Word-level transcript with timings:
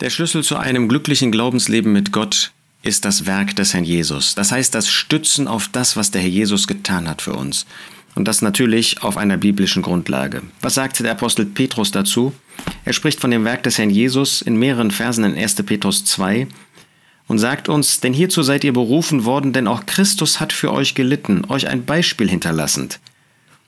Der 0.00 0.10
Schlüssel 0.10 0.42
zu 0.42 0.56
einem 0.56 0.88
glücklichen 0.88 1.30
Glaubensleben 1.30 1.92
mit 1.92 2.10
Gott 2.10 2.50
ist 2.82 3.04
das 3.04 3.26
Werk 3.26 3.54
des 3.54 3.74
Herrn 3.74 3.84
Jesus. 3.84 4.34
Das 4.34 4.50
heißt, 4.50 4.74
das 4.74 4.90
Stützen 4.90 5.46
auf 5.46 5.68
das, 5.68 5.96
was 5.96 6.10
der 6.10 6.20
Herr 6.20 6.28
Jesus 6.28 6.66
getan 6.66 7.08
hat 7.08 7.22
für 7.22 7.34
uns. 7.34 7.64
Und 8.16 8.26
das 8.26 8.42
natürlich 8.42 9.02
auf 9.02 9.16
einer 9.16 9.36
biblischen 9.36 9.82
Grundlage. 9.82 10.42
Was 10.60 10.74
sagt 10.74 10.98
der 10.98 11.12
Apostel 11.12 11.46
Petrus 11.46 11.92
dazu? 11.92 12.32
Er 12.84 12.92
spricht 12.92 13.20
von 13.20 13.30
dem 13.30 13.44
Werk 13.44 13.62
des 13.62 13.78
Herrn 13.78 13.90
Jesus 13.90 14.42
in 14.42 14.56
mehreren 14.56 14.90
Versen 14.90 15.24
in 15.24 15.36
1. 15.36 15.62
Petrus 15.62 16.04
2 16.04 16.48
und 17.28 17.38
sagt 17.38 17.68
uns, 17.68 18.00
denn 18.00 18.12
hierzu 18.12 18.42
seid 18.42 18.64
ihr 18.64 18.72
berufen 18.72 19.24
worden, 19.24 19.52
denn 19.52 19.68
auch 19.68 19.86
Christus 19.86 20.40
hat 20.40 20.52
für 20.52 20.72
euch 20.72 20.96
gelitten, 20.96 21.44
euch 21.48 21.68
ein 21.68 21.84
Beispiel 21.84 22.28
hinterlassend, 22.28 22.98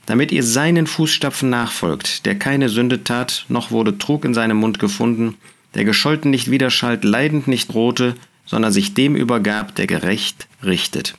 damit 0.07 0.33
ihr 0.33 0.43
seinen 0.43 0.89
Fußstapfen 0.89 1.49
nachfolgt, 1.49 2.27
der 2.27 2.37
keine 2.37 2.69
Sünde 2.69 3.05
tat, 3.05 3.47
noch 3.49 3.71
wurde 3.71 3.97
Trug 3.97 4.25
in 4.25 4.35
seinem 4.35 4.59
Mund 4.59 4.79
gefunden, 4.79 5.37
der 5.77 5.85
gescholten 5.85 6.31
nicht 6.31 6.51
widerschallt, 6.51 7.05
leidend 7.05 7.49
nicht 7.49 7.73
drohte, 7.73 8.15
sondern 8.47 8.73
sich 8.73 8.95
dem 8.95 9.15
übergab, 9.15 9.75
der 9.75 9.87
gerecht 9.87 10.48
richtet. 10.65 11.15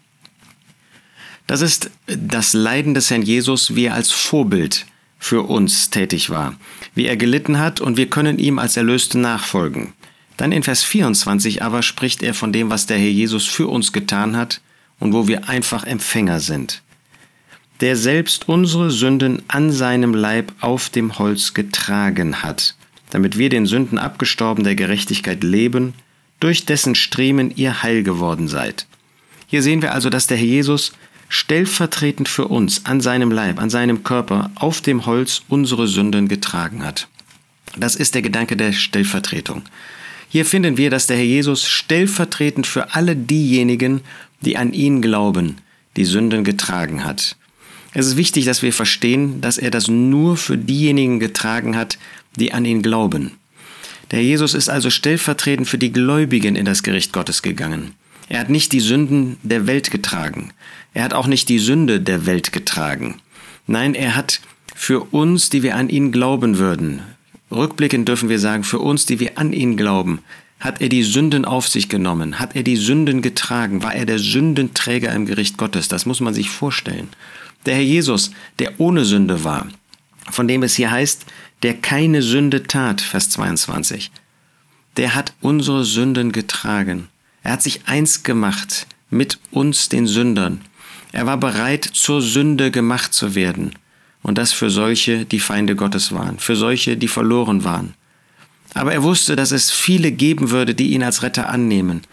Das 1.46 1.62
ist 1.62 1.92
das 2.08 2.54
Leiden 2.54 2.94
des 2.94 3.10
Herrn 3.10 3.22
Jesus, 3.22 3.76
wie 3.76 3.86
er 3.86 3.94
als 3.94 4.12
Vorbild 4.12 4.86
für 5.20 5.44
uns 5.44 5.90
tätig 5.92 6.30
war, 6.30 6.56
wie 6.96 7.06
er 7.06 7.18
gelitten 7.18 7.60
hat 7.60 7.80
und 7.82 7.98
wir 7.98 8.10
können 8.10 8.40
ihm 8.40 8.60
als 8.60 8.78
Erlöste 8.78 9.20
nachfolgen. 9.20 9.94
Dann 10.38 10.52
in 10.52 10.64
Vers 10.64 10.84
24 10.84 11.64
aber 11.64 11.82
spricht 11.84 12.24
er 12.24 12.34
von 12.34 12.52
dem, 12.52 12.70
was 12.70 12.86
der 12.86 12.98
Herr 12.98 13.10
Jesus 13.10 13.46
für 13.46 13.68
uns 13.68 13.94
getan 13.94 14.36
hat 14.36 14.62
und 15.00 15.14
wo 15.14 15.28
wir 15.28 15.50
einfach 15.50 15.84
Empfänger 15.84 16.40
sind. 16.40 16.82
Der 17.82 17.96
selbst 17.96 18.50
unsere 18.50 18.90
Sünden 18.90 19.44
an 19.48 19.72
seinem 19.72 20.16
Leib 20.16 20.52
auf 20.62 20.90
dem 20.90 21.18
Holz 21.20 21.54
getragen 21.54 22.42
hat, 22.42 22.76
damit 23.10 23.38
wir 23.38 23.50
den 23.50 23.66
Sünden 23.66 23.98
abgestorben 23.98 24.64
der 24.64 24.76
Gerechtigkeit 24.76 25.44
leben, 25.44 25.94
durch 26.40 26.66
dessen 26.66 26.96
Striemen 26.96 27.56
ihr 27.56 27.82
heil 27.84 28.04
geworden 28.04 28.48
seid. 28.48 28.86
Hier 29.48 29.64
sehen 29.64 29.82
wir 29.82 29.94
also, 29.94 30.10
dass 30.10 30.28
der 30.28 30.38
Herr 30.38 30.46
Jesus 30.46 30.92
stellvertretend 31.30 32.30
für 32.30 32.48
uns 32.48 32.86
an 32.86 33.02
seinem 33.02 33.32
Leib, 33.32 33.60
an 33.60 33.70
seinem 33.70 34.04
Körper 34.04 34.52
auf 34.56 34.82
dem 34.82 35.06
Holz 35.06 35.42
unsere 35.48 35.88
Sünden 35.88 36.28
getragen 36.28 36.84
hat. 36.84 37.08
Das 37.78 37.96
ist 37.96 38.16
der 38.16 38.22
Gedanke 38.22 38.56
der 38.56 38.74
Stellvertretung. 38.74 39.64
Hier 40.30 40.46
finden 40.46 40.78
wir, 40.78 40.90
dass 40.90 41.08
der 41.08 41.18
Herr 41.18 41.24
Jesus 41.24 41.68
stellvertretend 41.68 42.68
für 42.68 42.94
alle 42.94 43.16
diejenigen, 43.16 44.02
die 44.42 44.58
an 44.58 44.74
ihn 44.74 45.02
glauben, 45.02 45.58
die 45.96 46.06
Sünden 46.06 46.44
getragen 46.44 47.04
hat. 47.04 47.36
Es 47.98 48.06
ist 48.06 48.16
wichtig, 48.16 48.46
dass 48.46 48.62
wir 48.62 48.74
verstehen, 48.74 49.42
dass 49.42 49.58
er 49.58 49.72
das 49.72 49.88
nur 49.88 50.38
für 50.38 50.56
diejenigen 50.56 51.20
getragen 51.20 51.76
hat, 51.76 51.98
die 52.36 52.54
an 52.54 52.64
ihn 52.64 52.84
glauben. 52.84 53.32
Der 54.12 54.22
Jesus 54.22 54.54
ist 54.54 54.70
also 54.70 54.92
stellvertretend 54.92 55.68
für 55.68 55.80
die 55.80 55.92
Gläubigen 55.92 56.56
in 56.56 56.66
das 56.66 56.84
Gericht 56.84 57.12
Gottes 57.12 57.42
gegangen. 57.42 57.96
Er 58.30 58.42
hat 58.42 58.52
nicht 58.52 58.72
die 58.72 58.82
Sünden 58.82 59.38
der 59.42 59.66
Welt 59.66 59.90
getragen. 59.90 60.54
Er 60.94 61.06
hat 61.06 61.16
auch 61.16 61.26
nicht 61.26 61.50
die 61.50 61.58
Sünde 61.58 62.00
der 62.00 62.28
Welt 62.28 62.52
getragen. 62.52 63.16
Nein, 63.66 63.96
er 63.96 64.16
hat 64.16 64.42
für 64.76 65.00
uns, 65.12 65.50
die 65.50 65.64
wir 65.64 65.76
an 65.76 65.90
ihn 65.90 66.12
glauben 66.12 66.60
würden, 66.60 67.02
rückblickend 67.50 68.08
dürfen 68.08 68.30
wir 68.30 68.38
sagen, 68.38 68.64
für 68.64 68.78
uns, 68.78 69.08
die 69.08 69.20
wir 69.20 69.40
an 69.40 69.54
ihn 69.54 69.76
glauben, 69.76 70.20
hat 70.60 70.82
er 70.82 70.90
die 70.90 71.02
Sünden 71.02 71.46
auf 71.46 71.68
sich 71.68 71.90
genommen, 71.90 72.40
hat 72.40 72.56
er 72.56 72.62
die 72.62 72.76
Sünden 72.76 73.24
getragen, 73.24 73.82
war 73.82 73.96
er 73.96 74.06
der 74.06 74.20
Sündenträger 74.20 75.12
im 75.14 75.26
Gericht 75.26 75.58
Gottes. 75.58 75.88
Das 75.88 76.06
muss 76.06 76.20
man 76.20 76.36
sich 76.36 76.52
vorstellen. 76.52 77.10
Der 77.68 77.76
Herr 77.76 77.84
Jesus, 77.84 78.32
der 78.60 78.80
ohne 78.80 79.04
Sünde 79.04 79.44
war, 79.44 79.68
von 80.32 80.48
dem 80.48 80.64
es 80.64 80.76
hier 80.76 80.90
heißt, 80.90 81.26
der 81.64 81.74
keine 81.76 82.22
Sünde 82.22 82.64
tat, 82.64 83.02
Vers 83.02 83.30
22, 83.32 84.10
der 84.96 85.16
hat 85.16 85.34
unsere 85.42 85.84
Sünden 85.84 86.32
getragen. 86.32 87.10
Er 87.44 87.52
hat 87.52 87.62
sich 87.62 87.82
eins 87.86 88.24
gemacht 88.24 88.88
mit 89.10 89.40
uns, 89.52 89.90
den 89.90 90.08
Sündern. 90.08 90.62
Er 91.12 91.26
war 91.26 91.36
bereit, 91.36 91.84
zur 91.84 92.22
Sünde 92.22 92.72
gemacht 92.72 93.14
zu 93.14 93.36
werden. 93.36 93.74
Und 94.24 94.38
das 94.38 94.54
für 94.54 94.70
solche, 94.70 95.26
die 95.26 95.42
Feinde 95.42 95.76
Gottes 95.76 96.14
waren, 96.14 96.40
für 96.40 96.56
solche, 96.56 96.96
die 96.96 97.10
verloren 97.10 97.66
waren. 97.66 97.96
Aber 98.76 98.94
er 98.94 99.04
wusste, 99.04 99.36
dass 99.36 99.52
es 99.52 99.72
viele 99.72 100.14
geben 100.14 100.52
würde, 100.52 100.74
die 100.74 100.94
ihn 100.94 101.04
als 101.04 101.22
Retter 101.22 101.50
annehmen. 101.50 102.04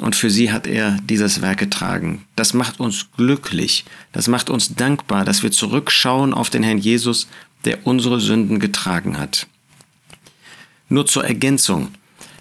Und 0.00 0.14
für 0.14 0.30
sie 0.30 0.52
hat 0.52 0.66
er 0.66 0.98
dieses 1.04 1.40
Werk 1.40 1.58
getragen. 1.58 2.24
Das 2.36 2.52
macht 2.54 2.80
uns 2.80 3.06
glücklich, 3.16 3.84
das 4.12 4.28
macht 4.28 4.50
uns 4.50 4.74
dankbar, 4.74 5.24
dass 5.24 5.42
wir 5.42 5.50
zurückschauen 5.50 6.34
auf 6.34 6.50
den 6.50 6.62
Herrn 6.62 6.78
Jesus, 6.78 7.28
der 7.64 7.86
unsere 7.86 8.20
Sünden 8.20 8.60
getragen 8.60 9.18
hat. 9.18 9.46
Nur 10.88 11.06
zur 11.06 11.24
Ergänzung. 11.24 11.88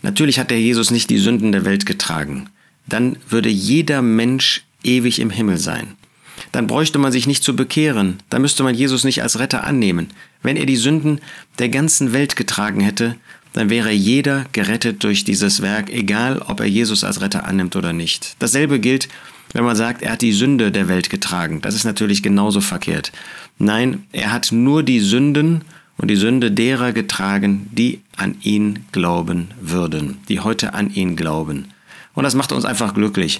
Natürlich 0.01 0.37
hat 0.37 0.51
der 0.51 0.59
Jesus 0.59 0.91
nicht 0.91 1.09
die 1.09 1.17
Sünden 1.17 1.51
der 1.51 1.65
Welt 1.65 1.85
getragen. 1.85 2.49
Dann 2.87 3.17
würde 3.29 3.49
jeder 3.49 4.01
Mensch 4.01 4.63
ewig 4.83 5.19
im 5.19 5.31
Himmel 5.31 5.57
sein. 5.57 5.95
Dann 6.51 6.67
bräuchte 6.67 6.99
man 6.99 7.11
sich 7.11 7.27
nicht 7.27 7.43
zu 7.43 7.55
bekehren, 7.55 8.17
dann 8.29 8.41
müsste 8.41 8.63
man 8.63 8.75
Jesus 8.75 9.03
nicht 9.03 9.23
als 9.23 9.39
Retter 9.39 9.63
annehmen. 9.63 10.09
Wenn 10.43 10.57
er 10.57 10.65
die 10.65 10.75
Sünden 10.75 11.21
der 11.59 11.69
ganzen 11.69 12.13
Welt 12.13 12.35
getragen 12.35 12.81
hätte, 12.81 13.15
dann 13.55 13.69
wäre 13.69 13.91
jeder 13.91 14.45
gerettet 14.51 15.01
durch 15.05 15.23
dieses 15.23 15.61
Werk, 15.61 15.89
egal 15.89 16.39
ob 16.39 16.59
er 16.59 16.65
Jesus 16.65 17.05
als 17.05 17.21
Retter 17.21 17.45
annimmt 17.45 17.77
oder 17.77 17.93
nicht. 17.93 18.35
Dasselbe 18.39 18.81
gilt, 18.81 19.07
wenn 19.53 19.63
man 19.63 19.77
sagt, 19.77 20.01
er 20.01 20.11
hat 20.11 20.21
die 20.21 20.33
Sünde 20.33 20.73
der 20.73 20.89
Welt 20.89 21.09
getragen. 21.09 21.61
Das 21.61 21.73
ist 21.73 21.85
natürlich 21.85 22.21
genauso 22.21 22.59
verkehrt. 22.59 23.13
Nein, 23.57 24.03
er 24.11 24.33
hat 24.33 24.51
nur 24.51 24.83
die 24.83 24.99
Sünden 24.99 25.61
und 25.95 26.09
die 26.09 26.17
Sünde 26.17 26.51
derer 26.51 26.91
getragen, 26.91 27.69
die 27.71 28.01
an 28.17 28.35
ihn 28.41 28.85
glauben 28.91 29.47
würden, 29.61 30.17
die 30.27 30.41
heute 30.41 30.73
an 30.73 30.93
ihn 30.93 31.15
glauben. 31.15 31.69
Und 32.13 32.25
das 32.25 32.35
macht 32.35 32.51
uns 32.51 32.65
einfach 32.65 32.93
glücklich. 32.93 33.39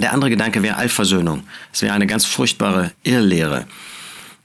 Der 0.00 0.14
andere 0.14 0.30
Gedanke 0.30 0.62
wäre 0.62 0.76
Allversöhnung. 0.76 1.42
Es 1.74 1.82
wäre 1.82 1.92
eine 1.92 2.06
ganz 2.06 2.24
furchtbare 2.24 2.92
Irrlehre. 3.02 3.66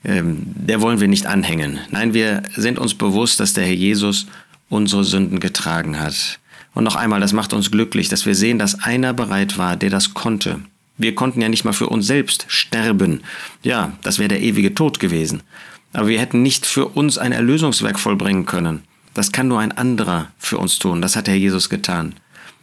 Ähm, 0.04 0.40
der 0.44 0.82
wollen 0.82 1.00
wir 1.00 1.08
nicht 1.08 1.28
anhängen. 1.28 1.80
Nein, 1.92 2.14
wir 2.14 2.44
sind 2.58 2.78
uns 2.78 2.94
bewusst, 2.94 3.40
dass 3.40 3.54
der 3.54 3.64
Herr 3.64 3.74
Jesus 3.74 4.28
unsere 4.70 5.04
Sünden 5.04 5.40
getragen 5.40 6.00
hat. 6.00 6.40
Und 6.74 6.84
noch 6.84 6.96
einmal, 6.96 7.20
das 7.20 7.34
macht 7.34 7.54
uns 7.54 7.72
glücklich, 7.72 8.10
dass 8.10 8.26
wir 8.26 8.36
sehen, 8.36 8.60
dass 8.60 8.84
einer 8.84 9.14
bereit 9.14 9.58
war, 9.58 9.76
der 9.76 9.90
das 9.90 10.14
konnte. 10.14 10.60
Wir 10.98 11.16
konnten 11.16 11.42
ja 11.42 11.50
nicht 11.50 11.66
mal 11.66 11.74
für 11.74 11.90
uns 11.90 12.08
selbst 12.08 12.46
sterben. 12.48 13.22
Ja, 13.64 13.94
das 14.02 14.20
wäre 14.20 14.30
der 14.30 14.42
ewige 14.42 14.74
Tod 14.74 15.00
gewesen. 15.00 15.44
Aber 15.94 16.08
wir 16.08 16.20
hätten 16.20 16.42
nicht 16.42 16.66
für 16.66 16.88
uns 16.88 17.18
ein 17.18 17.32
Erlösungswerk 17.32 18.00
vollbringen 18.00 18.46
können. 18.46 18.84
Das 19.14 19.32
kann 19.32 19.48
nur 19.48 19.60
ein 19.60 19.72
anderer 19.72 20.28
für 20.38 20.58
uns 20.58 20.80
tun. 20.80 21.02
Das 21.02 21.16
hat 21.16 21.28
Herr 21.28 21.36
Jesus 21.36 21.70
getan. 21.70 22.14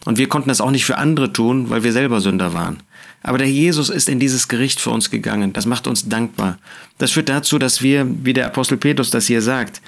Und 0.05 0.19
wir 0.19 0.29
konnten 0.29 0.49
das 0.49 0.61
auch 0.61 0.71
nicht 0.71 0.85
für 0.85 0.99
andere 0.99 1.33
tun, 1.33 1.71
weil 1.71 1.83
wir 1.83 1.93
selber 1.93 2.21
Sünder 2.21 2.53
waren. 2.53 2.79
Aber 3.23 3.39
der 3.39 3.51
Jesus 3.51 3.89
ist 3.89 4.09
in 4.09 4.21
dieses 4.21 4.49
Gericht 4.49 4.81
für 4.81 4.91
uns 4.91 5.11
gegangen. 5.11 5.53
Das 5.53 5.65
macht 5.65 5.87
uns 5.87 6.09
dankbar. 6.09 6.59
Das 6.99 7.13
führt 7.13 7.31
dazu, 7.31 7.59
dass 7.59 7.81
wir, 7.83 8.07
wie 8.23 8.35
der 8.35 8.47
Apostel 8.47 8.77
Petrus 8.77 9.11
das 9.11 9.27
hier 9.27 9.41
sagt, 9.41 9.81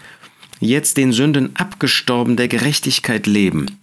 jetzt 0.61 0.97
den 0.97 1.12
Sünden 1.12 1.55
abgestorben 1.56 2.37
der 2.37 2.49
Gerechtigkeit 2.49 3.27
leben. 3.27 3.78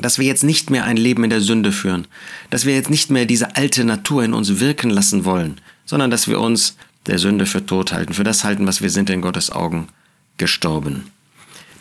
Dass 0.00 0.18
wir 0.18 0.26
jetzt 0.26 0.42
nicht 0.42 0.70
mehr 0.70 0.84
ein 0.84 0.96
Leben 0.96 1.22
in 1.24 1.30
der 1.30 1.40
Sünde 1.40 1.70
führen. 1.70 2.06
Dass 2.50 2.66
wir 2.66 2.74
jetzt 2.74 2.90
nicht 2.90 3.10
mehr 3.10 3.26
diese 3.26 3.56
alte 3.56 3.84
Natur 3.84 4.24
in 4.24 4.34
uns 4.34 4.60
wirken 4.60 4.90
lassen 4.90 5.24
wollen, 5.24 5.60
sondern 5.84 6.10
dass 6.10 6.26
wir 6.26 6.40
uns 6.40 6.76
der 7.06 7.18
Sünde 7.18 7.46
für 7.46 7.64
tot 7.64 7.92
halten, 7.92 8.14
für 8.14 8.24
das 8.24 8.44
halten, 8.44 8.66
was 8.66 8.82
wir 8.82 8.90
sind 8.90 9.10
in 9.10 9.20
Gottes 9.20 9.50
Augen 9.52 9.88
gestorben. 10.36 11.10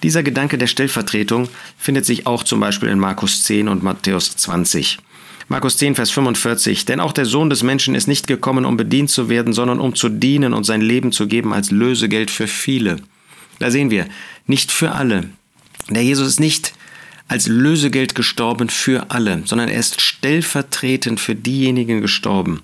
Dieser 0.03 0.21
Gedanke 0.21 0.57
der 0.57 0.67
Stellvertretung 0.67 1.47
findet 1.77 2.05
sich 2.05 2.27
auch 2.27 2.43
zum 2.43 2.59
Beispiel 2.59 2.89
in 2.89 2.99
Markus 2.99 3.43
10 3.43 3.69
und 3.69 3.83
Matthäus 3.83 4.35
20. 4.35 4.99
Markus 5.47 5.77
10, 5.77 5.95
Vers 5.95 6.11
45. 6.11 6.85
Denn 6.85 6.99
auch 6.99 7.13
der 7.13 7.25
Sohn 7.25 7.49
des 7.49 7.63
Menschen 7.63 7.95
ist 7.95 8.07
nicht 8.07 8.27
gekommen, 8.27 8.65
um 8.65 8.75
bedient 8.75 9.09
zu 9.09 9.29
werden, 9.29 9.53
sondern 9.53 9.79
um 9.79 9.95
zu 9.95 10.09
dienen 10.09 10.53
und 10.53 10.65
sein 10.65 10.81
Leben 10.81 11.11
zu 11.11 11.27
geben 11.27 11.53
als 11.53 11.71
Lösegeld 11.71 12.31
für 12.31 12.47
viele. 12.47 12.97
Da 13.59 13.71
sehen 13.71 13.91
wir, 13.91 14.07
nicht 14.47 14.71
für 14.71 14.91
alle. 14.91 15.29
Der 15.89 16.03
Jesus 16.03 16.27
ist 16.27 16.39
nicht 16.39 16.73
als 17.27 17.47
Lösegeld 17.47 18.15
gestorben 18.15 18.69
für 18.69 19.09
alle, 19.11 19.43
sondern 19.45 19.69
er 19.69 19.79
ist 19.79 20.01
stellvertretend 20.01 21.19
für 21.19 21.35
diejenigen 21.35 22.01
gestorben. 22.01 22.61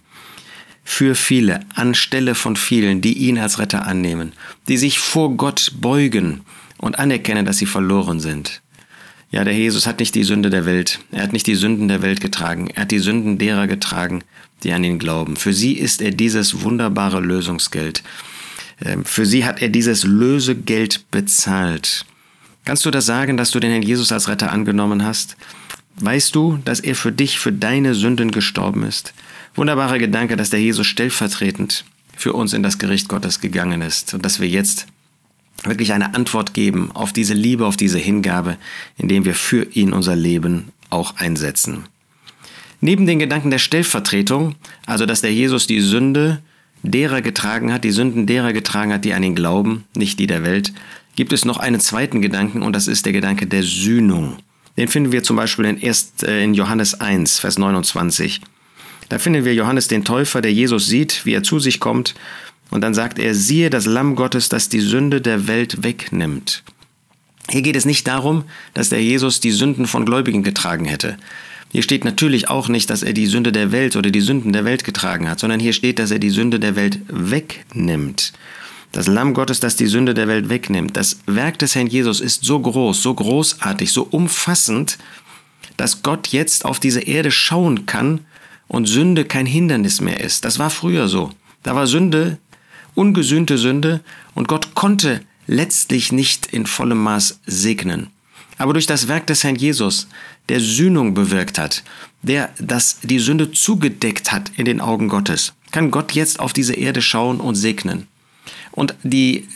Für 0.83 1.15
viele, 1.15 1.61
anstelle 1.75 2.35
von 2.35 2.55
vielen, 2.55 3.01
die 3.01 3.13
ihn 3.13 3.37
als 3.37 3.59
Retter 3.59 3.85
annehmen, 3.85 4.33
die 4.67 4.77
sich 4.77 4.99
vor 4.99 5.35
Gott 5.37 5.73
beugen 5.79 6.41
und 6.77 6.97
anerkennen, 6.97 7.45
dass 7.45 7.57
sie 7.57 7.65
verloren 7.65 8.19
sind. 8.19 8.61
Ja, 9.31 9.43
der 9.43 9.53
Jesus 9.53 9.85
hat 9.85 9.99
nicht 9.99 10.15
die 10.15 10.23
Sünde 10.23 10.49
der 10.49 10.65
Welt, 10.65 10.99
er 11.11 11.23
hat 11.23 11.33
nicht 11.33 11.45
die 11.45 11.55
Sünden 11.55 11.87
der 11.87 12.01
Welt 12.01 12.19
getragen, 12.19 12.69
er 12.69 12.83
hat 12.83 12.91
die 12.91 12.99
Sünden 12.99 13.37
derer 13.37 13.67
getragen, 13.67 14.23
die 14.63 14.73
an 14.73 14.83
ihn 14.83 14.97
glauben. 14.97 15.35
Für 15.35 15.53
sie 15.53 15.73
ist 15.73 16.01
er 16.01 16.11
dieses 16.11 16.63
wunderbare 16.63 17.19
Lösungsgeld. 17.19 18.01
Ähm, 18.83 19.05
für 19.05 19.25
sie 19.25 19.45
hat 19.45 19.61
er 19.61 19.69
dieses 19.69 20.03
Lösegeld 20.03 21.09
bezahlt. 21.11 22.05
Kannst 22.65 22.85
du 22.85 22.91
das 22.91 23.05
sagen, 23.05 23.37
dass 23.37 23.51
du 23.51 23.59
den 23.59 23.71
Herrn 23.71 23.81
Jesus 23.81 24.11
als 24.11 24.27
Retter 24.27 24.51
angenommen 24.51 25.03
hast? 25.03 25.37
Weißt 26.01 26.33
du, 26.35 26.59
dass 26.63 26.79
er 26.79 26.95
für 26.95 27.11
dich, 27.11 27.39
für 27.39 27.51
deine 27.51 27.93
Sünden 27.93 28.31
gestorben 28.31 28.83
ist? 28.83 29.13
Wunderbarer 29.55 29.99
Gedanke, 29.99 30.37
dass 30.37 30.49
der 30.49 30.61
Jesus 30.61 30.87
stellvertretend 30.87 31.83
für 32.15 32.33
uns 32.33 32.53
in 32.53 32.63
das 32.63 32.77
Gericht 32.77 33.09
Gottes 33.09 33.41
gegangen 33.41 33.81
ist 33.81 34.13
und 34.13 34.23
dass 34.25 34.39
wir 34.39 34.47
jetzt 34.47 34.87
wirklich 35.63 35.91
eine 35.91 36.15
Antwort 36.15 36.53
geben 36.53 36.91
auf 36.93 37.11
diese 37.11 37.33
Liebe, 37.33 37.65
auf 37.65 37.75
diese 37.75 37.97
Hingabe, 37.97 38.57
indem 38.97 39.25
wir 39.25 39.35
für 39.35 39.63
ihn 39.73 39.91
unser 39.91 40.15
Leben 40.15 40.69
auch 40.89 41.17
einsetzen. 41.17 41.85
Neben 42.81 43.05
den 43.05 43.19
Gedanken 43.19 43.51
der 43.51 43.57
Stellvertretung, 43.57 44.55
also 44.85 45.05
dass 45.05 45.21
der 45.21 45.33
Jesus 45.33 45.67
die 45.67 45.81
Sünde 45.81 46.41
derer 46.83 47.21
getragen 47.21 47.73
hat, 47.73 47.83
die 47.83 47.91
Sünden 47.91 48.25
derer 48.25 48.53
getragen 48.53 48.93
hat, 48.93 49.05
die 49.05 49.13
an 49.13 49.23
ihn 49.23 49.35
glauben, 49.35 49.85
nicht 49.95 50.19
die 50.19 50.27
der 50.27 50.43
Welt, 50.43 50.73
gibt 51.15 51.33
es 51.33 51.45
noch 51.45 51.57
einen 51.57 51.79
zweiten 51.79 52.21
Gedanken 52.21 52.61
und 52.61 52.73
das 52.73 52.87
ist 52.87 53.05
der 53.05 53.13
Gedanke 53.13 53.47
der 53.47 53.63
Sühnung. 53.63 54.37
Den 54.77 54.87
finden 54.87 55.11
wir 55.11 55.23
zum 55.23 55.35
Beispiel 55.35 55.65
in, 55.65 55.77
erst, 55.77 56.23
äh, 56.23 56.43
in 56.43 56.53
Johannes 56.53 57.01
1, 57.01 57.39
Vers 57.39 57.57
29. 57.57 58.41
Da 59.09 59.19
finden 59.19 59.43
wir 59.43 59.53
Johannes 59.53 59.87
den 59.87 60.05
Täufer, 60.05 60.41
der 60.41 60.53
Jesus 60.53 60.87
sieht, 60.87 61.25
wie 61.25 61.33
er 61.33 61.43
zu 61.43 61.59
sich 61.59 61.79
kommt 61.79 62.15
und 62.69 62.81
dann 62.81 62.93
sagt 62.93 63.19
er, 63.19 63.33
siehe 63.33 63.69
das 63.69 63.85
Lamm 63.85 64.15
Gottes, 64.15 64.49
das 64.49 64.69
die 64.69 64.79
Sünde 64.79 65.21
der 65.21 65.47
Welt 65.47 65.83
wegnimmt. 65.83 66.63
Hier 67.49 67.63
geht 67.63 67.75
es 67.75 67.85
nicht 67.85 68.07
darum, 68.07 68.43
dass 68.73 68.89
der 68.89 69.01
Jesus 69.01 69.39
die 69.39 69.51
Sünden 69.51 69.87
von 69.87 70.05
Gläubigen 70.05 70.43
getragen 70.43 70.85
hätte. 70.85 71.17
Hier 71.71 71.83
steht 71.83 72.03
natürlich 72.03 72.49
auch 72.49 72.67
nicht, 72.67 72.89
dass 72.89 73.03
er 73.03 73.13
die 73.13 73.27
Sünde 73.27 73.51
der 73.51 73.71
Welt 73.71 73.95
oder 73.95 74.09
die 74.09 74.21
Sünden 74.21 74.53
der 74.53 74.65
Welt 74.65 74.83
getragen 74.83 75.29
hat, 75.29 75.39
sondern 75.39 75.59
hier 75.59 75.73
steht, 75.73 75.99
dass 75.99 76.11
er 76.11 76.19
die 76.19 76.31
Sünde 76.31 76.59
der 76.59 76.75
Welt 76.75 76.99
wegnimmt. 77.07 78.33
Das 78.91 79.05
Lamm 79.05 79.35
Gottes, 79.35 79.59
das 79.59 79.75
die 79.75 79.85
Sünde 79.85 80.15
der 80.15 80.27
Welt 80.27 80.49
wegnimmt. 80.49 80.97
Das 80.97 81.19
Werk 81.27 81.59
des 81.59 81.75
Herrn 81.75 81.85
Jesus 81.85 82.21
ist 82.21 82.43
so 82.43 82.59
groß, 82.59 83.01
so 83.01 83.13
großartig, 83.13 83.91
so 83.91 84.07
umfassend, 84.09 84.97
dass 85.77 86.01
Gott 86.01 86.29
jetzt 86.29 86.65
auf 86.65 86.79
diese 86.79 87.01
Erde 87.01 87.29
schauen 87.29 87.85
kann 87.85 88.21
und 88.67 88.87
Sünde 88.87 89.25
kein 89.25 89.45
Hindernis 89.45 90.01
mehr 90.01 90.19
ist. 90.19 90.45
Das 90.45 90.57
war 90.57 90.71
früher 90.71 91.07
so. 91.07 91.31
Da 91.61 91.75
war 91.75 91.85
Sünde, 91.85 92.39
ungesühnte 92.95 93.59
Sünde 93.59 94.01
und 94.33 94.47
Gott 94.47 94.73
konnte 94.73 95.21
letztlich 95.45 96.11
nicht 96.11 96.47
in 96.47 96.65
vollem 96.65 97.03
Maß 97.03 97.41
segnen. 97.45 98.07
Aber 98.59 98.73
durch 98.73 98.85
das 98.85 99.07
Werk 99.07 99.25
des 99.25 99.43
Herrn 99.43 99.55
Jesus, 99.55 100.07
der 100.49 100.59
Sühnung 100.59 101.13
bewirkt 101.13 101.57
hat, 101.57 101.81
der 102.21 102.49
das 102.59 102.99
die 103.01 103.19
Sünde 103.19 103.51
zugedeckt 103.53 104.33
hat 104.33 104.51
in 104.57 104.65
den 104.65 104.81
Augen 104.81 105.07
Gottes, 105.07 105.53
kann 105.71 105.91
Gott 105.91 106.11
jetzt 106.11 106.41
auf 106.41 106.51
diese 106.51 106.73
Erde 106.73 107.01
schauen 107.01 107.39
und 107.39 107.55
segnen. 107.55 108.07
Und 108.71 108.95
die 109.01 109.47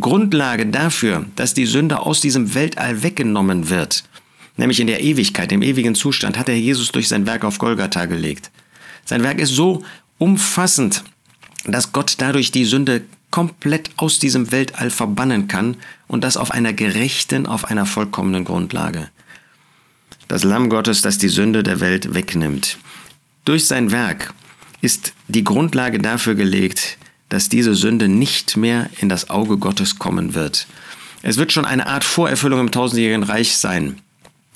Grundlage 0.00 0.66
dafür, 0.66 1.26
dass 1.36 1.54
die 1.54 1.64
Sünde 1.64 2.00
aus 2.00 2.20
diesem 2.20 2.52
Weltall 2.54 3.04
weggenommen 3.04 3.70
wird, 3.70 4.02
nämlich 4.56 4.80
in 4.80 4.88
der 4.88 5.00
Ewigkeit, 5.00 5.52
im 5.52 5.62
ewigen 5.62 5.94
Zustand, 5.94 6.36
hat 6.36 6.48
der 6.48 6.58
Jesus 6.58 6.90
durch 6.90 7.06
sein 7.06 7.26
Werk 7.26 7.44
auf 7.44 7.58
Golgatha 7.58 8.06
gelegt. 8.06 8.50
Sein 9.04 9.22
Werk 9.22 9.38
ist 9.38 9.54
so 9.54 9.84
umfassend, 10.18 11.04
dass 11.66 11.92
Gott 11.92 12.16
dadurch 12.18 12.50
die 12.50 12.64
Sünde 12.64 13.02
komplett 13.30 13.90
aus 13.96 14.18
diesem 14.18 14.50
Weltall 14.50 14.90
verbannen 14.90 15.48
kann 15.48 15.76
und 16.08 16.24
das 16.24 16.36
auf 16.36 16.50
einer 16.50 16.72
gerechten, 16.72 17.46
auf 17.46 17.64
einer 17.64 17.86
vollkommenen 17.86 18.44
Grundlage. 18.44 19.08
Das 20.28 20.44
Lamm 20.44 20.70
Gottes, 20.70 21.02
das 21.02 21.18
die 21.18 21.28
Sünde 21.28 21.62
der 21.62 21.80
Welt 21.80 22.14
wegnimmt. 22.14 22.78
Durch 23.44 23.66
sein 23.66 23.90
Werk 23.90 24.32
ist 24.80 25.12
die 25.28 25.44
Grundlage 25.44 25.98
dafür 25.98 26.34
gelegt, 26.34 26.98
dass 27.28 27.48
diese 27.48 27.74
Sünde 27.74 28.08
nicht 28.08 28.56
mehr 28.56 28.90
in 28.98 29.08
das 29.08 29.30
Auge 29.30 29.56
Gottes 29.56 29.98
kommen 29.98 30.34
wird. 30.34 30.66
Es 31.22 31.36
wird 31.36 31.52
schon 31.52 31.64
eine 31.64 31.86
Art 31.86 32.04
Vorerfüllung 32.04 32.60
im 32.60 32.70
tausendjährigen 32.70 33.22
Reich 33.22 33.56
sein 33.56 34.00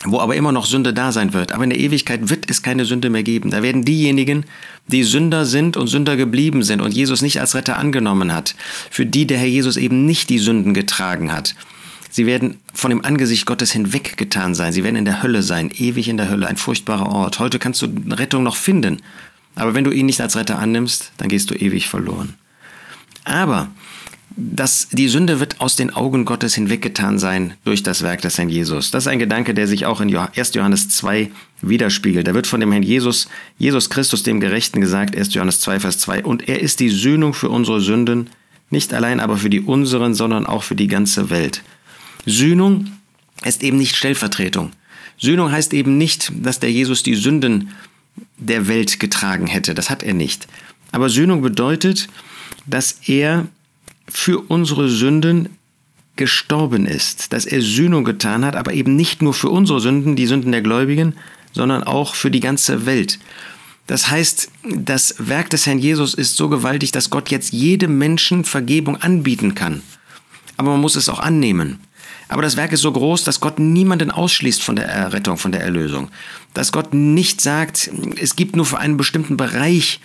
wo 0.05 0.21
aber 0.21 0.37
immer 0.37 0.53
noch 0.53 0.67
Sünde 0.67 0.93
da 0.93 1.13
sein 1.13 1.33
wird. 1.33 1.53
Aber 1.53 1.65
in 1.65 1.71
der 1.71 1.81
Ewigkeit 1.81 2.29
wird 2.29 2.51
es 2.51 2.63
keine 2.63 2.85
Sünde 2.85 3.11
mehr 3.11 3.23
geben. 3.23 3.51
Da 3.51 3.63
werden 3.63 3.85
diejenigen, 3.85 4.45
die 4.87 5.03
Sünder 5.03 5.47
sind 5.47 5.77
und 5.77 5.87
Sünder 5.87 6.17
geblieben 6.17 6.63
sind 6.63 6.81
und 6.81 6.93
Jesus 6.93 7.23
nicht 7.23 7.41
als 7.41 7.55
Retter 7.55 7.79
angenommen 7.79 8.33
hat, 8.33 8.55
für 8.91 9.07
die 9.07 9.27
der 9.27 9.39
Herr 9.39 9.47
Jesus 9.47 9.77
eben 9.77 10.05
nicht 10.07 10.29
die 10.31 10.39
Sünden 10.39 10.75
getragen 10.75 11.33
hat. 11.33 11.55
Sie 12.11 12.27
werden 12.27 12.59
von 12.73 12.91
dem 12.91 13.05
Angesicht 13.05 13.45
Gottes 13.45 13.73
hinweggetan 13.73 14.55
sein. 14.55 14.73
Sie 14.73 14.85
werden 14.85 14.97
in 14.97 15.05
der 15.05 15.23
Hölle 15.23 15.43
sein, 15.43 15.71
ewig 15.77 16.09
in 16.09 16.17
der 16.17 16.31
Hölle, 16.31 16.47
ein 16.47 16.57
furchtbarer 16.57 17.09
Ort. 17.09 17.41
Heute 17.41 17.59
kannst 17.59 17.83
du 17.83 17.89
Rettung 18.11 18.45
noch 18.45 18.57
finden. 18.57 19.03
Aber 19.57 19.75
wenn 19.75 19.85
du 19.85 19.91
ihn 19.91 20.07
nicht 20.07 20.21
als 20.21 20.37
Retter 20.37 20.59
annimmst, 20.59 21.13
dann 21.17 21.29
gehst 21.29 21.51
du 21.51 21.55
ewig 21.55 21.89
verloren. 21.89 22.35
Aber 23.25 23.69
dass 24.37 24.89
die 24.91 25.09
Sünde 25.09 25.39
wird 25.39 25.61
aus 25.61 25.77
den 25.77 25.95
Augen 25.95 26.25
Gottes 26.25 26.55
hinweggetan 26.55 27.19
sein 27.19 27.55
durch 27.65 27.83
das 27.83 28.03
Werk 28.03 28.21
des 28.23 28.37
Herrn 28.37 28.49
Jesus. 28.49 28.91
Das 28.91 29.05
ist 29.05 29.09
ein 29.09 29.21
Gedanke, 29.21 29.55
der 29.55 29.69
sich 29.69 29.87
auch 29.87 30.01
in 30.01 30.15
1. 30.15 30.55
Johannes 30.55 30.89
2 30.89 31.31
widerspiegelt. 31.63 32.27
Da 32.27 32.35
wird 32.35 32.47
von 32.47 32.61
dem 32.61 32.73
Herrn 32.73 32.83
Jesus, 32.83 33.29
Jesus 33.59 33.91
Christus, 33.91 34.25
dem 34.25 34.41
Gerechten 34.41 34.81
gesagt, 34.81 35.17
1. 35.17 35.35
Johannes 35.35 35.61
2, 35.61 35.81
Vers 35.81 35.99
2, 35.99 36.25
und 36.25 36.49
er 36.49 36.61
ist 36.61 36.81
die 36.81 36.91
Sühnung 36.91 37.33
für 37.33 37.49
unsere 37.49 37.81
Sünden, 37.81 38.31
nicht 38.71 38.93
allein 38.93 39.21
aber 39.21 39.37
für 39.37 39.51
die 39.51 39.61
unseren, 39.61 40.15
sondern 40.15 40.47
auch 40.47 40.65
für 40.65 40.75
die 40.75 40.89
ganze 40.89 41.31
Welt. 41.31 41.63
Sühnung 42.27 42.91
ist 43.45 43.63
eben 43.63 43.77
nicht 43.77 43.95
Stellvertretung. 43.95 44.73
Sühnung 45.17 45.53
heißt 45.53 45.73
eben 45.75 45.97
nicht, 45.97 46.33
dass 46.35 46.59
der 46.59 46.73
Jesus 46.73 47.05
die 47.05 47.15
Sünden 47.15 47.71
der 48.37 48.67
Welt 48.67 48.99
getragen 48.99 49.47
hätte. 49.47 49.75
Das 49.75 49.91
hat 49.91 50.03
er 50.03 50.15
nicht. 50.15 50.49
Aber 50.91 51.09
Sühnung 51.09 51.41
bedeutet, 51.41 52.09
dass 52.67 52.99
er 53.07 53.47
für 54.15 54.39
unsere 54.47 54.89
Sünden 54.89 55.59
gestorben 56.15 56.87
ist, 56.87 57.33
dass 57.33 57.47
er 57.47 57.61
Sühnung 57.61 58.05
getan 58.05 58.45
hat, 58.45 58.55
aber 58.55 58.73
eben 58.73 58.95
nicht 58.95 59.23
nur 59.23 59.35
für 59.35 59.51
unsere 59.51 59.81
Sünden, 59.81 60.15
die 60.15 60.29
Sünden 60.29 60.53
der 60.53 60.63
Gläubigen, 60.63 61.15
sondern 61.53 61.83
auch 61.83 62.15
für 62.15 62.31
die 62.31 62.41
ganze 62.41 62.87
Welt. 62.87 63.19
Das 63.89 64.11
heißt, 64.11 64.51
das 64.71 65.17
Werk 65.19 65.51
des 65.51 65.67
Herrn 65.67 65.81
Jesus 65.81 66.15
ist 66.15 66.37
so 66.37 66.49
gewaltig, 66.49 66.93
dass 66.93 67.11
Gott 67.11 67.31
jetzt 67.31 67.53
jedem 67.53 67.99
Menschen 67.99 68.45
Vergebung 68.45 68.97
anbieten 69.03 69.57
kann. 69.57 69.83
Aber 70.57 70.71
man 70.71 70.81
muss 70.81 70.95
es 70.95 71.09
auch 71.09 71.19
annehmen. 71.19 71.81
Aber 72.29 72.43
das 72.43 72.57
Werk 72.57 72.73
ist 72.73 72.83
so 72.83 72.93
groß, 72.93 73.25
dass 73.25 73.41
Gott 73.41 73.59
niemanden 73.59 74.13
ausschließt 74.13 74.63
von 74.63 74.77
der 74.77 74.87
Errettung, 74.87 75.37
von 75.37 75.51
der 75.51 75.63
Erlösung. 75.63 76.09
Dass 76.55 76.71
Gott 76.71 76.95
nicht 76.95 77.41
sagt, 77.41 77.91
es 78.17 78.37
gibt 78.37 78.55
nur 78.55 78.65
für 78.65 78.79
einen 78.79 78.97
bestimmten 78.97 79.37
Bereich 79.37 80.01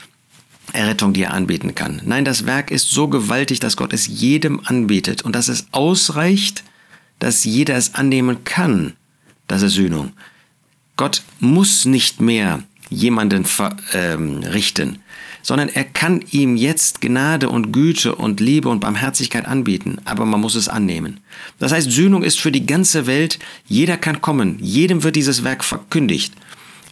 Errettung, 0.73 1.13
die 1.13 1.23
er 1.23 1.33
anbieten 1.33 1.75
kann. 1.75 2.01
Nein, 2.05 2.25
das 2.25 2.45
Werk 2.45 2.71
ist 2.71 2.89
so 2.89 3.07
gewaltig, 3.07 3.59
dass 3.59 3.77
Gott 3.77 3.93
es 3.93 4.07
jedem 4.07 4.61
anbietet 4.65 5.21
und 5.23 5.35
dass 5.35 5.47
es 5.47 5.67
ausreicht, 5.71 6.63
dass 7.19 7.43
jeder 7.43 7.75
es 7.75 7.95
annehmen 7.95 8.43
kann. 8.43 8.93
Das 9.47 9.61
ist 9.61 9.73
Sühnung. 9.73 10.13
Gott 10.95 11.23
muss 11.39 11.85
nicht 11.85 12.21
mehr 12.21 12.63
jemanden 12.89 13.45
verrichten, 13.45 14.89
ähm, 14.89 14.99
sondern 15.41 15.69
er 15.69 15.83
kann 15.83 16.23
ihm 16.31 16.57
jetzt 16.57 17.01
Gnade 17.01 17.49
und 17.49 17.71
Güte 17.71 18.15
und 18.15 18.39
Liebe 18.39 18.67
und 18.67 18.79
Barmherzigkeit 18.79 19.45
anbieten, 19.45 19.97
aber 20.05 20.25
man 20.25 20.41
muss 20.41 20.55
es 20.55 20.67
annehmen. 20.67 21.19
Das 21.59 21.71
heißt, 21.71 21.89
Sühnung 21.89 22.23
ist 22.23 22.39
für 22.39 22.51
die 22.51 22.65
ganze 22.65 23.07
Welt, 23.07 23.39
jeder 23.67 23.97
kann 23.97 24.21
kommen, 24.21 24.57
jedem 24.59 25.03
wird 25.03 25.15
dieses 25.15 25.43
Werk 25.43 25.63
verkündigt. 25.63 26.33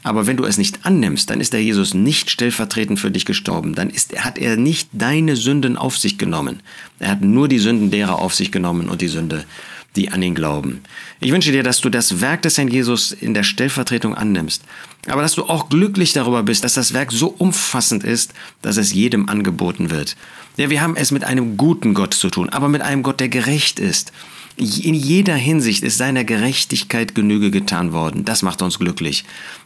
Aber 0.08 0.26
wenn 0.26 0.38
du 0.38 0.46
es 0.46 0.58
nicht 0.58 0.86
annimmst, 0.86 1.30
dann 1.30 1.42
ist 1.42 1.52
der 1.52 1.62
Jesus 1.62 1.94
nicht 1.94 2.30
stellvertretend 2.30 2.98
für 2.98 3.12
dich 3.12 3.26
gestorben. 3.26 3.76
Dann 3.76 3.90
ist, 3.90 4.18
hat 4.24 4.38
er 4.38 4.56
nicht 4.56 4.88
deine 4.94 5.36
Sünden 5.36 5.76
auf 5.76 5.98
sich 5.98 6.18
genommen. 6.18 6.62
Er 6.98 7.12
hat 7.12 7.22
nur 7.22 7.50
die 7.50 7.60
Sünden 7.60 7.92
derer 7.92 8.20
auf 8.20 8.34
sich 8.34 8.50
genommen 8.50 8.88
und 8.88 9.02
die 9.02 9.10
Sünde, 9.10 9.44
die 9.98 10.10
an 10.10 10.24
ihn 10.24 10.34
glauben. 10.34 10.80
Ich 11.20 11.34
wünsche 11.34 11.52
dir, 11.52 11.62
dass 11.62 11.82
du 11.82 11.90
das 11.90 12.22
Werk 12.22 12.42
des 12.44 12.58
Herrn 12.58 12.70
Jesus 12.70 13.12
in 13.12 13.34
der 13.34 13.44
Stellvertretung 13.44 14.16
annimmst. 14.16 14.64
Aber 15.08 15.22
dass 15.22 15.36
du 15.36 15.44
auch 15.44 15.68
glücklich 15.68 16.14
darüber 16.14 16.42
bist, 16.42 16.64
dass 16.64 16.76
das 16.76 16.94
Werk 16.94 17.12
so 17.12 17.28
umfassend 17.38 18.06
ist, 18.06 18.34
dass 18.62 18.78
es 18.78 18.94
jedem 18.94 19.28
angeboten 19.28 19.90
wird. 19.90 20.16
Ja, 20.56 20.70
wir 20.70 20.82
haben 20.82 20.96
es 20.96 21.12
mit 21.12 21.26
einem 21.26 21.58
guten 21.58 21.94
Gott 21.94 22.14
zu 22.14 22.30
tun, 22.30 22.48
aber 22.48 22.70
mit 22.70 22.82
einem 22.82 23.04
Gott, 23.04 23.20
der 23.20 23.30
gerecht 23.30 23.80
ist 23.80 24.14
in 24.58 24.96
jeder 24.96 25.36
Hinsicht 25.36 25.84
ist 25.84 25.98
seiner 25.98 26.24
Gerechtigkeit 26.24 27.14
Genüge 27.14 27.52
getan 27.52 27.94
worden. 27.94 28.26
Das 28.26 28.42
macht 28.42 28.62
uns 28.62 28.80
glücklich. 28.80 29.24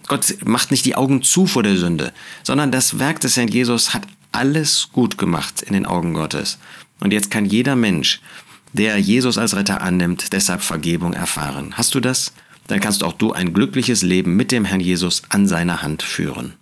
Gott 0.07 0.35
macht 0.45 0.71
nicht 0.71 0.85
die 0.85 0.95
Augen 0.95 1.21
zu 1.21 1.47
vor 1.47 1.63
der 1.63 1.77
Sünde, 1.77 2.11
sondern 2.43 2.71
das 2.71 2.99
Werk 2.99 3.21
des 3.21 3.37
Herrn 3.37 3.47
Jesus 3.47 3.93
hat 3.93 4.05
alles 4.33 4.89
gut 4.91 5.17
gemacht 5.17 5.61
in 5.61 5.73
den 5.73 5.85
Augen 5.85 6.13
Gottes. 6.13 6.59
Und 6.99 7.13
jetzt 7.13 7.31
kann 7.31 7.45
jeder 7.45 7.75
Mensch, 7.75 8.21
der 8.73 8.97
Jesus 8.97 9.37
als 9.37 9.55
Retter 9.55 9.81
annimmt, 9.81 10.33
deshalb 10.33 10.61
Vergebung 10.61 11.13
erfahren. 11.13 11.73
Hast 11.77 11.95
du 11.95 11.99
das? 11.99 12.33
Dann 12.67 12.79
kannst 12.79 13.03
auch 13.03 13.13
du 13.13 13.33
ein 13.33 13.53
glückliches 13.53 14.01
Leben 14.01 14.35
mit 14.35 14.51
dem 14.51 14.65
Herrn 14.65 14.79
Jesus 14.79 15.23
an 15.29 15.47
seiner 15.47 15.81
Hand 15.81 16.03
führen. 16.03 16.53